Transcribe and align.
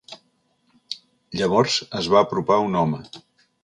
Llavors 1.41 1.79
es 2.03 2.11
va 2.15 2.25
apropar 2.27 2.63
un 2.69 2.85
home. 2.85 3.09